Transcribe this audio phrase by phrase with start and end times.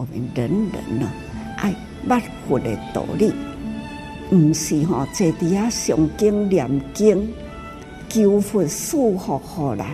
[0.00, 1.12] 我们人人呢
[1.58, 1.74] 爱
[2.08, 3.34] 捌佛的道理，
[4.34, 7.30] 唔是吼坐伫遐诵经念经，
[8.08, 9.86] 求佛赐福互咱，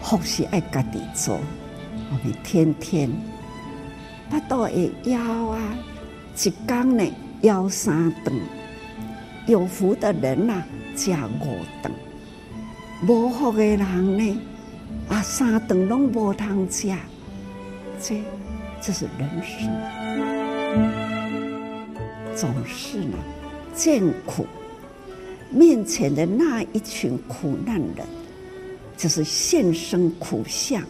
[0.00, 1.38] 福是爱家己做。
[2.08, 3.10] 我们天天
[4.30, 5.60] 巴肚会枵啊，
[6.42, 7.04] 一工呢
[7.42, 8.34] 枵三顿，
[9.46, 10.64] 有福的人呐
[10.96, 11.92] 食五顿，
[13.06, 14.40] 无福的人呢
[15.10, 16.88] 啊三顿拢无通食，
[18.00, 18.22] 这
[18.86, 19.68] 这是人生，
[22.36, 23.18] 总是呢
[23.74, 24.46] 见苦
[25.50, 28.06] 面前的那一群苦难人，
[28.96, 30.80] 就是现身苦相。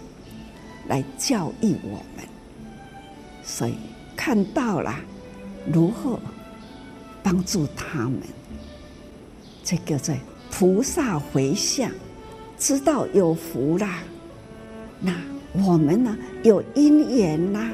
[0.89, 2.29] 来教育我们，
[3.43, 3.75] 所以
[4.15, 4.95] 看到了
[5.73, 6.21] 如何
[7.23, 8.21] 帮助他们，
[9.65, 10.19] 这个在
[10.51, 11.91] 菩萨回向，
[12.59, 14.01] 知道有福啦。
[15.01, 15.13] 那
[15.65, 17.71] 我们呢有因缘啦，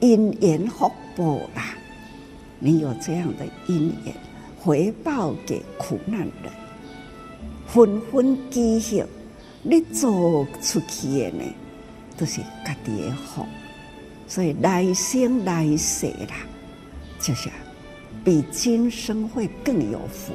[0.00, 1.74] 因缘福报啦。
[2.58, 4.14] 你有这样的因缘，
[4.58, 6.52] 回报给苦难人，
[7.66, 9.04] 纷纷记晓，
[9.62, 11.44] 你走出去的呢？
[12.16, 13.46] 都是家己的福，
[14.26, 16.34] 所以来生来世啦，
[17.20, 17.48] 就是
[18.24, 20.32] 比今生会更有福。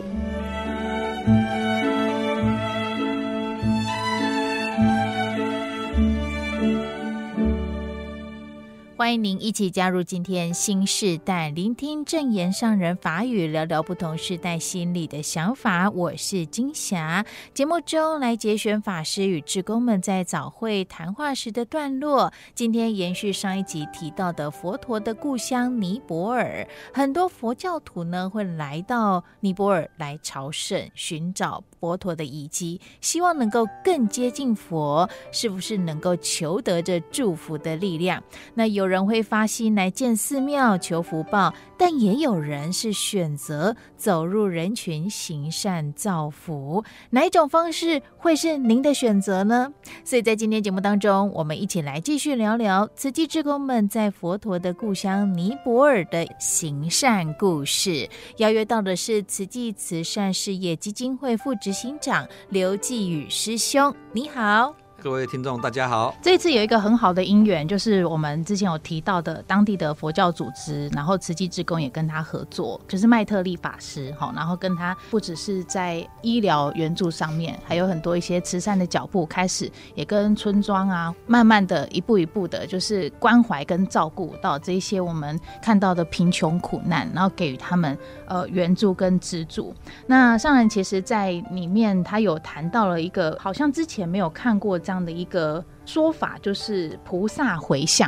[9.04, 15.90] 欢迎您一起加入今天心示代，聆听证言上人法语，聊聊不同世代心里的想法。
[15.90, 22.32] 我是金霞，节目中来节选法师与志工们在早会谈话时的段落。
[22.56, 38.24] 今天延续上一集提到的佛陀的故乡尼泊尔，很多佛教徒呢会来到尼泊尔来朝圣，寻找佛陀的遗迹，希望能够更接近佛，是不是能够求得这祝福的力量？
[38.54, 46.84] 那有人人会发心来建寺庙求福报，但也有人是选择走入人群行善造福。
[47.10, 49.74] 哪一种方式会是您的选择呢？
[50.06, 58.08] 所以在今天节目当中，我们一起来继续聊聊慈济志工们在佛陀的故乡尼泊尔的行善故事。
[58.38, 64.83] 邀约到的是慈济慈善事业基金会副执行长刘继宇师兄，你好。
[65.04, 66.16] 各位听众，大家好。
[66.22, 89.76] 这次有一个很好的因缘，就是我们之前有提到的当地的佛教组织，然后慈济志工也跟他合作，就是麦特利法师，好，然后跟他不只是在医疗援助上面，还有很多一些慈善的脚步，开始也跟村庄啊，慢慢的一步一步的，就是关怀跟照顾到这些我们看到的贫穷苦难，然后给予他们呃援助跟资助。
[90.08, 94.93] 那上人其实在里面他有谈到了一个，好像之前没有看过这样。
[94.94, 98.08] 这样的一个说法，就是菩萨回向。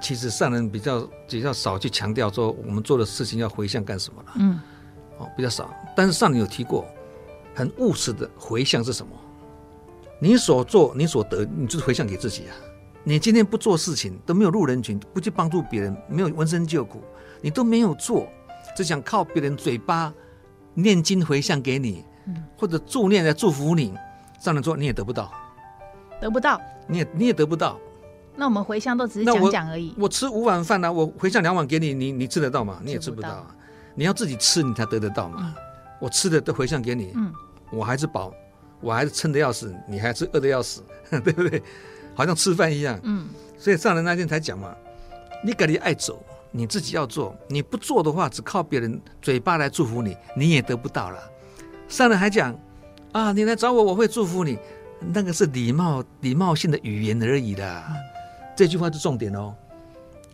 [0.00, 4.32] 其实上人比较比较少去强调说，我们做的事情要回向干什么了。
[4.36, 4.60] 嗯，
[5.18, 5.68] 哦，比较少。
[5.96, 6.86] 但是上人有提过，
[7.52, 9.12] 很务实的回向是什么？
[10.20, 12.54] 你所做，你所得，你就是回向给自己啊。
[13.02, 17.02] 你今天不做事情，都没有入人群，不去帮助别人，没有闻声救苦，
[17.40, 18.28] 你都没有做，
[18.76, 20.14] 只想靠别人嘴巴
[20.74, 22.04] 念经回向给你，
[22.56, 23.92] 或者助念来祝福你，
[24.38, 25.32] 上人说你也得不到。
[26.24, 27.78] 得不到，你也你也得不到。
[28.34, 29.92] 那我们回乡都只是讲讲而已。
[29.98, 32.80] 我，我吃五碗饭呢、啊，我回乡两碗给你，你你吃得到吗？
[32.82, 33.54] 你也吃不到啊。
[33.94, 35.36] 你要自己吃，你才得得到嘛。
[35.40, 35.54] 嗯、
[36.00, 37.30] 我吃的都回向给你，嗯，
[37.70, 38.32] 我还是饱，
[38.80, 40.82] 我还是撑得要死，你还是饿得要死，
[41.22, 41.62] 对不对？
[42.14, 43.28] 好像吃饭一样，嗯。
[43.58, 44.74] 所以上人那天才讲嘛，
[45.44, 51.18] 你赶紧爱走，你自己要做，你不做的话，只靠别人嘴巴来祝福你，你也得不到了。
[51.86, 52.58] 上人还讲
[53.12, 54.58] 啊，你来找我，我会祝福你。
[55.12, 57.92] 那个是礼貌、礼貌性的语言而已啦，
[58.56, 59.54] 这句话是重点哦。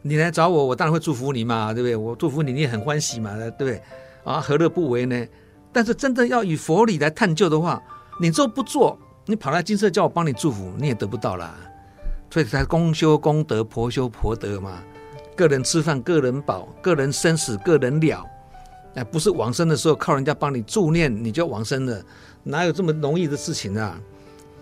[0.03, 1.97] 你来找我，我当然会祝福你嘛，对不对？
[1.97, 3.83] 我祝福你，你也很欢喜嘛，对不对？
[4.25, 5.27] 啊，何乐不为呢？
[5.73, 7.83] 但是真的要以佛理来探究的话，
[8.21, 8.99] 你做不做？
[9.27, 11.55] 你跑来金色叫我帮你祝福，你也得不到啦。
[12.31, 14.83] 所以才公修公德，婆修婆德嘛。
[15.37, 18.27] 个人吃饭，个人饱；个人生死，个人了。
[18.95, 22.03] 哎，不是往生的时候靠人家帮你助念，你就往生了，
[22.43, 24.01] 哪有这么容易的事情啊？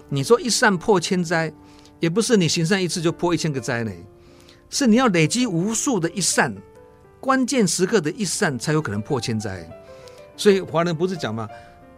[0.08, 1.52] 你说一善破千灾，
[2.00, 3.92] 也不是你行善一次就破一千个灾呢，
[4.70, 6.54] 是你要累积无数的一善，
[7.20, 9.68] 关键时刻的一善才有可能破千灾。
[10.36, 11.48] 所以华人不是讲嘛？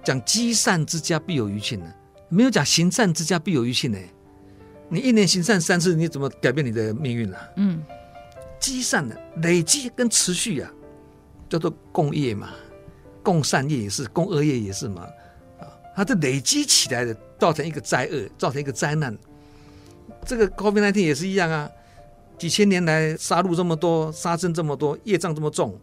[0.02, 1.86] 讲积善之家必有余庆呢，
[2.30, 3.98] 没有讲行善之家必有余庆呢。
[4.88, 7.36] 你一年行善三次，你怎么改变你的命运呢？
[7.56, 7.82] 嗯，
[8.58, 10.72] 积善的累积跟持续啊，
[11.48, 12.50] 叫做共业嘛，
[13.22, 15.02] 共善业也是，共恶业也是嘛。
[15.60, 19.16] 啊它这累积起来的，造成一个灾厄，造成一个灾难。
[20.26, 21.68] 这个 COVID-19 也是一样啊，
[22.38, 25.80] 几千年来杀戮这么多，杀生这么多，业障这么重，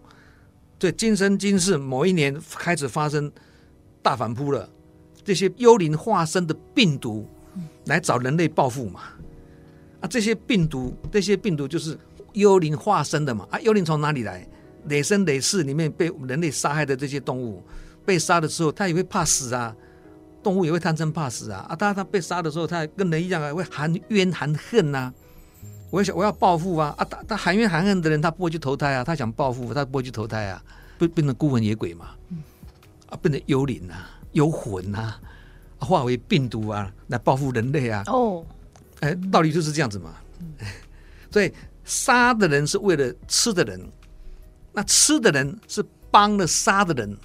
[0.78, 3.32] 对，今生今世某一年开始发生
[4.04, 4.70] 大反扑了，
[5.24, 7.28] 这些幽灵化身的病毒
[7.86, 9.02] 来找人类报复嘛？
[10.02, 11.98] 啊，这些病毒，这些病毒就是
[12.34, 13.48] 幽灵化身的嘛？
[13.50, 14.48] 啊，幽灵从哪里来？
[14.90, 17.62] 累生累世里面被人类杀害的这些动物，
[18.06, 19.76] 被杀的时候，它也会怕死啊，
[20.44, 25.14] 动物也会贪生怕死啊，啊，它它被杀的时候，它跟人一样啊，会含冤含恨呐、啊。
[25.90, 26.94] 我想我要报复啊！
[26.98, 29.06] 啊，他他含冤含恨的人，他不会去投胎啊！
[29.06, 30.62] 他想报复，他不会去投胎啊！
[30.98, 32.10] 不变成孤魂野鬼嘛？
[33.08, 35.18] 啊，变成幽灵啊，幽魂啊，
[35.80, 38.04] 化为病毒啊，来报复人类啊！
[38.08, 38.46] 哦，
[39.00, 40.14] 哎，道理就是这样子嘛。
[41.32, 41.54] 所以
[41.86, 43.80] 杀的人是为了吃的人，
[44.74, 45.82] 那吃的人是
[46.12, 47.18] 帮了杀的人，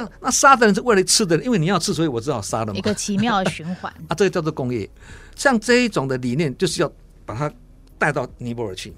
[0.00, 2.78] 那那杀的人是为了吃的人，因为你要吃，所以我只好杀了嘛。
[2.78, 4.14] 一个奇妙的循环 啊！
[4.14, 4.88] 这个叫做工业。
[5.36, 6.92] 像这一种的理念，就是要
[7.24, 7.52] 把它。
[7.96, 8.92] 带到尼泊尔去，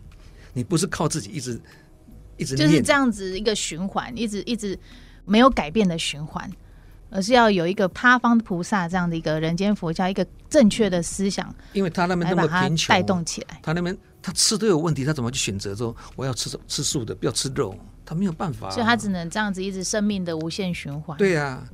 [0.54, 1.60] 你不是靠自己一直
[2.38, 4.76] 一直就是这样子一个循环，一直一直
[5.26, 6.50] 没有改变的循环，
[7.10, 21.19] 而是要有一个他方菩萨这样的一个人间佛教一个正确的思想，因为他那边那么贫穷，带动起来，他那边他吃都有问题，他怎么去选择说我要吃吃素的，不要吃肉，他没有办法，所以他只能这样子一直生命的无限循环。
[21.19, 21.69] 对呀、啊，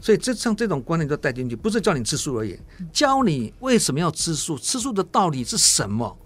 [0.00, 2.56] 所以这像这种观念都带进去，不是叫你吃素而已，
[2.92, 6.16] 教你为什么要吃素，吃素的道理是什么。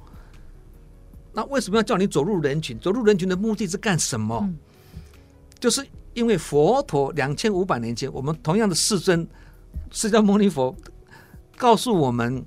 [1.33, 2.79] 那为什么要叫你走入人群？
[2.79, 4.39] 走入人群的目的是干什么？
[4.43, 4.55] 嗯、
[5.59, 9.27] 就是因为佛陀两千五百年前，我们同样的世尊
[9.91, 10.77] 释迦牟尼佛
[11.57, 12.45] 告诉我们，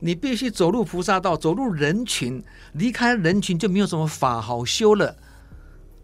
[0.00, 2.42] 你必须走入菩萨道，走入人群，
[2.72, 5.14] 离开人群就没有什么法好修了。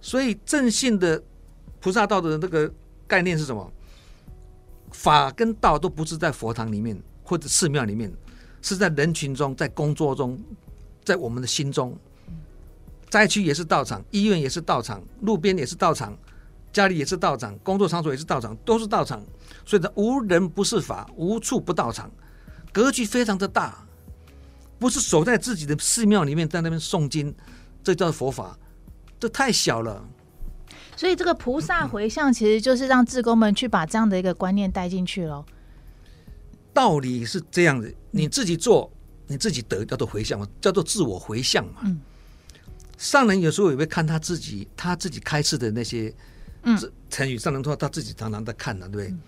[0.02, 1.22] 所以正信的
[1.80, 2.70] 菩萨道的那个
[3.06, 3.72] 概念是什么？
[4.90, 8.12] 法跟道都不是在佛堂里面或者寺庙里面，
[8.60, 10.38] 是在人群中，在工作中。
[11.04, 11.98] 在我们的心中，
[13.10, 16.16] 灾区也是道场，医院也是道场，路边也是道场，
[16.72, 19.20] 家里也是道场，工作场所也是道场，都是道场。
[19.66, 22.08] 所以呢，无人不是法，无处不道场，
[22.72, 23.84] 格局非常的大，
[24.78, 27.34] 不是守在自己的寺庙里面，在那边诵经，
[27.82, 28.56] 这叫佛法，
[29.22, 30.04] 这太小了。
[30.96, 35.44] 所以这个菩萨回向，其实就是让志工们去把这样的一个观念带进去喽。
[36.74, 38.90] 道理是这样的，你自己做。
[39.28, 41.80] 你自己得叫做回向嘛，叫做自我回向嘛。
[41.84, 41.98] 嗯、
[42.98, 46.12] 上人有时候也会看他自己，他自己开示的那些
[46.64, 46.78] 嗯
[47.08, 49.06] 成语，上人说他自己常常在看的，对不对？
[49.08, 49.20] 嗯、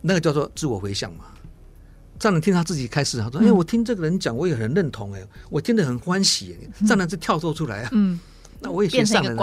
[0.00, 1.26] 那个叫做自我回向嘛。
[2.18, 7.90] 上人听他自己开示，他说：“哎、嗯欸，我听这个人讲，我也很认同，哎，我听得很欢喜。”上人是跳脱出来啊。
[7.92, 8.18] 嗯
[8.62, 9.42] 那我也先上人了，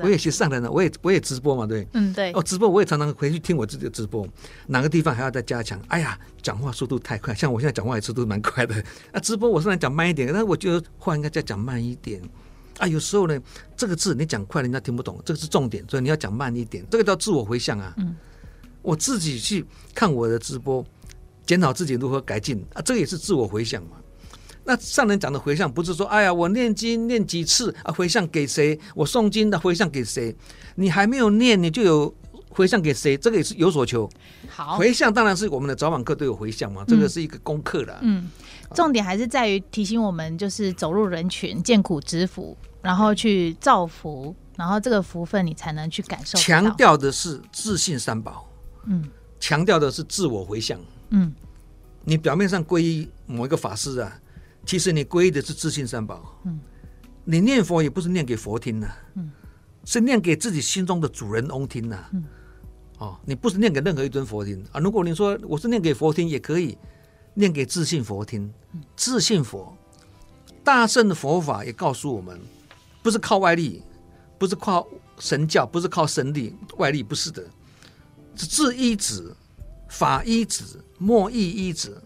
[0.00, 4.28] 我也先上人了，我也我也直播嘛，对，嗯对，哦直播我也常常回去听我自己的直播，
[4.66, 5.80] 哪个地方还要再加强？
[5.88, 8.74] 哎呀，讲话速度太快，像我现在讲话也速度蛮快的，
[9.12, 12.20] 啊直播我虽然讲慢一点，但是我觉得话应该再讲慢一点，
[12.78, 13.40] 啊有时候呢
[13.76, 18.14] 这个字你讲快人家听不懂，这个是重点，所以你要讲慢一点，这个叫自我回向啊，嗯，
[18.82, 20.84] 我自己去看我的直播，
[21.46, 23.96] 检讨自己如何改进啊，这个也是自我回向嘛。
[24.68, 28.78] 那上人讲的回向不是说，哎呀，我念经念几次啊，回向给谁？
[28.94, 30.36] 我诵经的回向给谁？
[30.74, 32.14] 你还没有念，你就有
[32.50, 33.16] 回向给谁？
[33.16, 34.06] 这个也是有所求。
[34.46, 37.98] 好，回向当然是我们的早晚课都有回向嘛，这个是一个功课了。
[38.02, 38.28] 嗯，
[38.74, 46.36] 重点还是在于提醒我们，就是走入人群，见苦知福，然后去造福，然后这个福分你才能去感受。
[46.38, 48.46] 强调的是自信三宝，
[48.84, 49.08] 嗯，
[49.40, 51.32] 强调的是自我回向，嗯，
[52.04, 54.20] 你表面上皈依某一个法师啊。
[54.68, 56.60] 其实你皈依的是自信三宝，嗯，
[57.24, 59.30] 你念佛也不是念给佛听呐，嗯，
[59.86, 62.22] 是念给自己心中的主人翁听呐，嗯，
[62.98, 64.62] 哦，你不是念给任何一尊佛听。
[64.70, 64.78] 啊。
[64.78, 66.76] 如果你说我是念给佛听，也可以
[67.32, 68.52] 念给自信佛听，
[68.94, 69.74] 自信佛，
[70.62, 72.38] 大圣的佛法也告诉我们，
[73.02, 73.82] 不是靠外力，
[74.36, 74.86] 不是靠
[75.18, 77.42] 神教，不是靠神力外力，不是的，
[78.36, 79.34] 是自依止，
[79.88, 80.62] 法依止，
[80.98, 81.96] 莫依依止。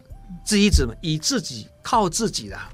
[0.44, 2.70] 自己怎么，以自己靠自己啦，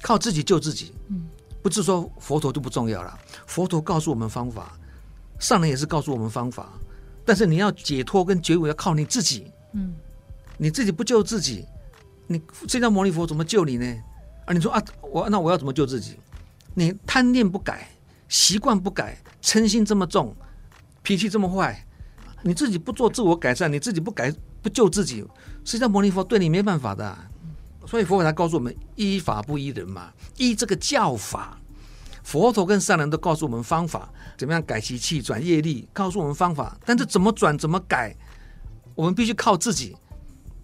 [0.00, 0.92] 靠自己救自己。
[1.08, 1.26] 嗯，
[1.62, 3.18] 不是说佛陀就不重要了。
[3.46, 4.78] 佛陀告诉我们方法，
[5.38, 6.72] 上人也是告诉我们方法。
[7.24, 9.52] 但是你要解脱跟觉悟，要靠你自己。
[9.72, 9.94] 嗯，
[10.58, 11.66] 你自己不救自己，
[12.26, 13.86] 你释迦牟尼佛怎么救你呢？
[14.44, 16.18] 啊，你说啊，我那我要怎么救自己？
[16.74, 17.88] 你贪念不改，
[18.28, 20.34] 习惯不改，嗔心这么重，
[21.02, 21.86] 脾气这么坏，
[22.42, 24.34] 你自己不做自我改善，你自己不改。
[24.62, 25.24] 不救自己，
[25.64, 27.18] 释迦牟尼佛对你没办法的，
[27.84, 31.58] 所以佛法才告诉我们依法不依人嘛，依这个教法。
[32.22, 36.78] 佛陀跟善人都告诉我们方法，怎么样改习气转业力，告诉我们方法。
[36.86, 38.14] 但是怎么转怎么改，
[38.94, 39.96] 我们必须靠自己，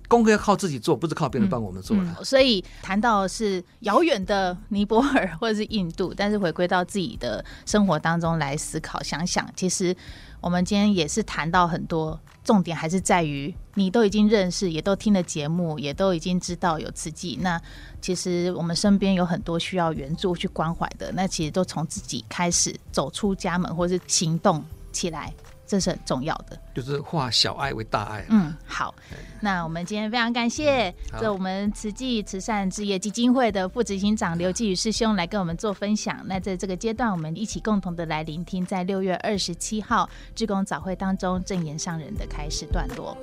[0.09, 9.95] 功课要靠自己做，不是靠别人帮我们做所以谈到是遥远的尼泊尔或者是印度，但是回归到自己的生活当中来思考，想想，其实
[10.41, 17.39] 我们今天也是谈到很多重点，还是在于你都已经认识，也都听了节目，也都已经知道有慈济。
[17.43, 17.61] 那
[18.01, 25.35] 其实我们身边有很多需要援助去关怀的，那其实都从自己开始走出家门，或是行动起来。
[25.69, 28.25] 这是很重要的，就是化小爱为大爱。
[28.31, 28.95] 嗯，好，
[29.41, 36.21] 那我们今天非常感谢这我们慈济慈善置业基金会的副执行长刘继宇师兄来跟我们做分享。
[36.25, 43.15] 那在这个阶段，我们一起共同的来聆听，在六月二十七号志工早会当中正言上人的开始段落。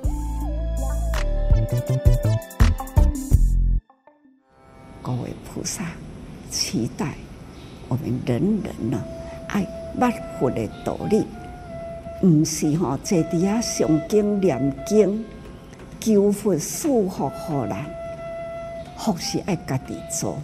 [5.02, 5.84] 各位菩萨，
[6.48, 7.14] 期待
[7.88, 9.02] 我们人人呢
[9.48, 9.66] 爱
[9.98, 11.26] 万佛的道理。
[12.22, 15.22] 毋是吼，坐伫遐上经念经，
[16.00, 17.76] 求佛赐福互人，
[18.96, 20.38] 福是爱家己做。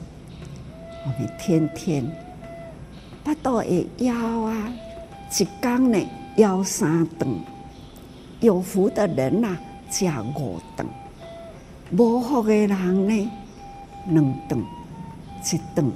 [1.05, 2.05] 我们天天
[3.25, 4.73] 巴肚会枵啊，
[5.31, 5.99] 一工呢
[6.37, 7.29] 枵三顿。
[8.41, 10.05] 有福的人呐、啊，食
[10.37, 10.87] 五顿；
[11.97, 13.31] 无福的人呢，
[14.09, 14.63] 两顿、
[15.45, 15.91] 一顿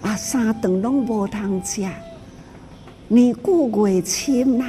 [0.00, 1.86] 啊，三顿拢无通食。
[3.08, 4.64] 年久月深呐。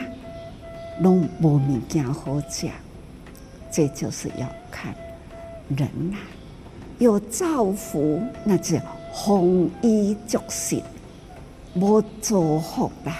[0.99, 2.71] 拢无物件好讲，
[3.71, 4.95] 这就是要看
[5.69, 6.17] 人呐、
[6.97, 8.77] 有造福，那就
[9.13, 10.81] 丰衣足食；
[11.75, 13.15] 无造福啦，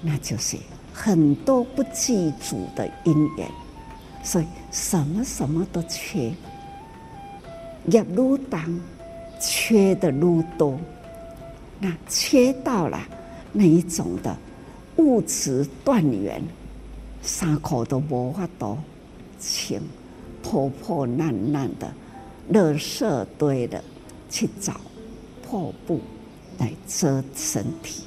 [0.00, 0.56] 那就是
[0.92, 3.48] 很多不具足的因缘。
[4.22, 6.32] 所以什么什么都缺，
[7.86, 8.80] 业愈重，
[9.40, 10.78] 缺的愈多。
[11.78, 13.00] 那缺到了
[13.52, 14.36] 那一种的
[14.96, 16.42] 物质断缘。
[17.22, 18.78] 衫裤都无法度
[19.40, 19.80] 穿，
[20.42, 21.92] 破破烂烂的，
[22.52, 23.82] 垃圾堆的，
[24.30, 24.80] 去找
[25.42, 26.00] 破布
[26.58, 28.04] 来遮身体，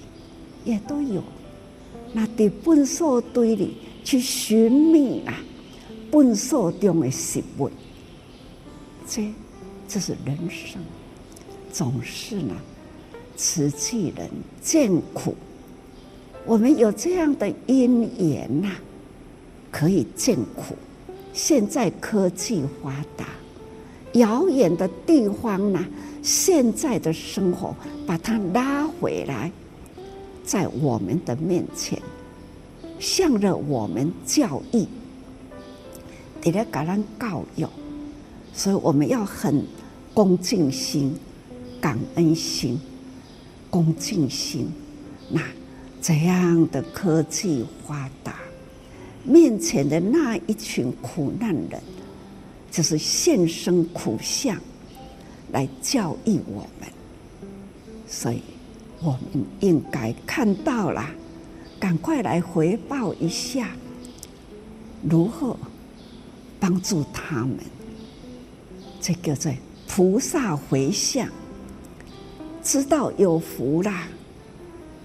[0.65, 1.23] 也都有。
[2.11, 5.33] 那在粪扫堆里去寻觅啊，
[6.11, 7.69] 粪扫中的食物，
[9.07, 9.31] 这
[9.87, 10.81] 这是人生，
[11.71, 12.55] 总是呢，
[13.35, 14.29] 慈济人
[14.61, 15.35] 见苦，
[16.45, 18.75] 我们有这样的因缘呐。
[19.73, 20.75] 可以见苦。
[21.33, 23.25] 现在科技发达，
[24.13, 25.83] 遥远的地方呢，
[26.21, 27.75] 现在的生活
[28.05, 29.51] 把它拉回来，
[30.45, 31.99] 在我们的面前，
[32.99, 34.85] 向着我们教育，
[36.39, 37.65] 给他给人教育，
[38.53, 39.65] 所以我们要很
[40.13, 41.17] 恭敬心、
[41.81, 42.79] 感恩心、
[43.71, 44.71] 恭敬心。
[45.29, 45.41] 那
[45.99, 48.35] 这样的科技发达。
[49.23, 51.81] 面前的那一群苦难人，
[52.69, 54.59] 就是现身苦相
[55.51, 56.89] 来教育我们，
[58.07, 58.41] 所以
[59.01, 61.05] 我们应该看到了，
[61.79, 63.69] 赶快来回报一下，
[65.09, 65.57] 如何
[66.59, 67.57] 帮助他们？
[68.99, 71.29] 这个在菩萨回向，
[72.63, 74.07] 知道有福啦，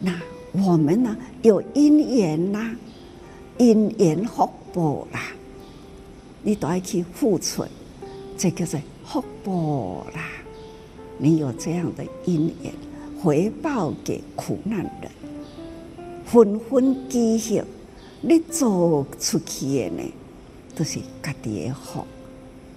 [0.00, 0.12] 那
[0.52, 2.74] 我们呢有因缘啦。
[3.58, 5.20] 因缘福报啦，
[6.42, 7.64] 你都要去付出，
[8.36, 10.28] 这个是福报啦。
[11.18, 12.72] 你有这样的因缘，
[13.20, 15.10] 回报给苦难人，
[16.24, 17.62] 分分积蓄，
[18.20, 20.02] 你做出去的呢，
[20.76, 22.04] 都是家己的福。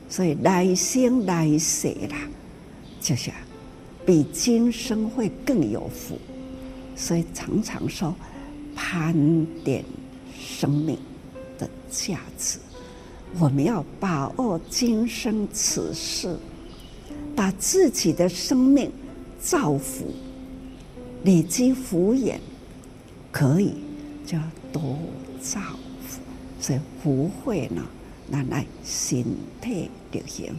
[0.09, 2.17] 所以来生来世啦，
[2.99, 3.29] 就是
[4.05, 6.17] 比今生会更有福。
[6.95, 8.13] 所以常常说
[8.75, 9.13] 盘
[9.63, 9.85] 点。
[10.41, 10.97] 生命
[11.59, 12.57] 的价值，
[13.39, 16.35] 我们要把握今生此世，
[17.35, 18.91] 把自己的生命
[19.39, 20.05] 造福，
[21.23, 22.41] 累积福缘，
[23.31, 23.75] 可以
[24.25, 24.43] 就要
[24.73, 24.97] 多
[25.39, 25.59] 造
[26.07, 26.19] 福。
[26.59, 27.83] 所以福慧呢，
[28.27, 29.23] 拿来身
[29.61, 30.51] 体力行；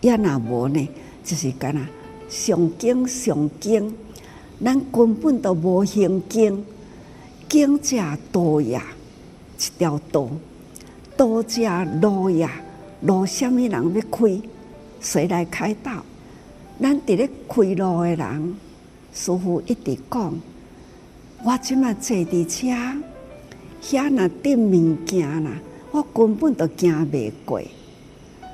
[0.00, 0.88] 要那无呢，
[1.24, 1.88] 就是干那
[2.28, 3.94] 上经上经，
[4.62, 6.64] 咱根本都无行经，
[7.48, 7.96] 经者
[8.30, 8.84] 多呀。
[9.58, 10.28] 一条道，
[11.16, 12.50] 道家路呀，
[13.02, 14.40] 路什么人要开？
[15.00, 16.04] 谁来开道？
[16.80, 18.56] 咱伫咧开路的人，
[19.12, 20.32] 师傅一直讲，
[21.44, 22.68] 我即马坐伫车，
[23.82, 25.50] 遐那订物件啦，
[25.90, 27.60] 我根本都行袂过，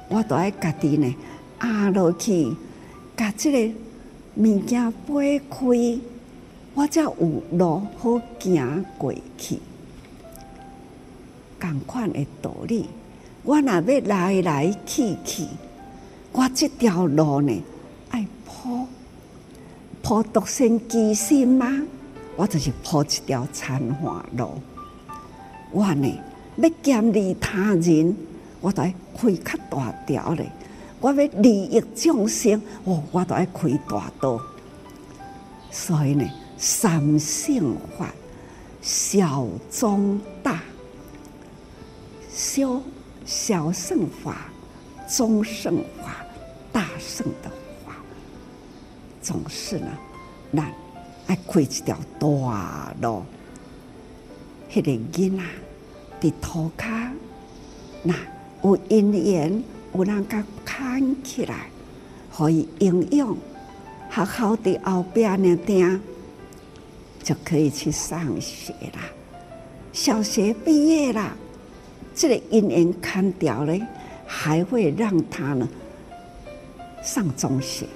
[0.08, 1.14] 我都爱家己呢，
[1.60, 2.50] 压落去，
[3.14, 3.74] 甲即个
[4.36, 6.00] 物件掰开，
[6.74, 7.14] 我才有
[7.52, 9.58] 路好行过去。
[11.64, 12.86] 同款的道理，
[13.42, 15.46] 我若要来来去去，
[16.32, 17.62] 我这条路呢，
[18.10, 18.86] 爱铺
[20.02, 21.66] 铺独善其身吗？
[22.36, 24.60] 我就是铺一条残花路。
[25.70, 26.20] 我呢，
[26.56, 28.14] 要建立他人，
[28.60, 30.50] 我都爱开较大条嘞。
[31.00, 34.38] 我要利益众生，哦，我都爱开大道。
[35.70, 36.28] 所以呢，
[36.58, 38.12] 三性法，
[38.82, 40.62] 小中大，
[42.34, 42.82] 小
[43.24, 44.48] 小乘法，
[45.08, 46.16] 中乘法，
[46.72, 47.48] 大乘的
[47.86, 47.94] 法，
[49.22, 49.86] 总是呢，
[50.52, 50.74] 咱
[51.28, 53.22] 爱开一条大路。
[54.68, 55.42] 迄个囡仔
[56.20, 57.12] 伫涂骹，
[58.02, 58.12] 那
[58.64, 59.62] 有因缘，
[59.94, 61.68] 有人甲牵起来，
[62.36, 63.36] 可以应用。
[64.10, 66.00] 好好伫后边呢，听
[67.22, 69.02] 就可以去上学啦。
[69.92, 71.36] 小学毕业啦，
[72.14, 73.74] 这个因缘看掉了，
[74.26, 75.68] 还会让他呢
[77.02, 77.86] 上中学、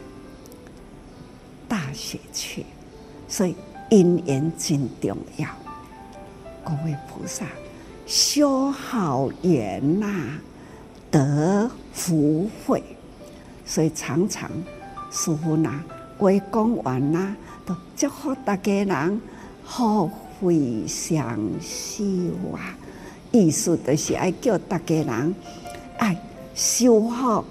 [1.68, 2.64] 大学去。
[3.28, 3.54] 所以
[3.90, 5.48] 因缘真重要。
[6.64, 7.46] 各位菩萨，
[8.06, 10.38] 修好缘呐，
[11.10, 12.82] 得福慧。
[13.64, 14.50] 所以常常
[15.10, 15.82] 师父呐。
[16.18, 19.20] 话讲完啦，都祝福大家人
[19.64, 20.10] 福
[20.40, 22.04] 慧双修
[22.52, 22.74] 啊！
[23.38, 25.34] 意思就是爱叫大家人
[25.98, 26.16] 爱
[26.54, 27.44] 修福，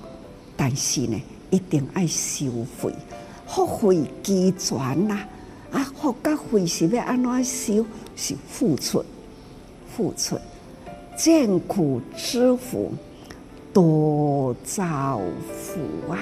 [0.58, 2.52] 但是呢，一定爱修
[2.82, 2.94] 慧，
[3.48, 5.26] 福慧俱全啦！
[5.72, 7.86] 啊，福甲慧是要安怎修？
[8.18, 9.04] 是付出，
[9.96, 10.38] 付出，
[11.16, 12.92] 艰苦之福
[13.72, 15.22] 多造
[15.54, 16.18] 福啊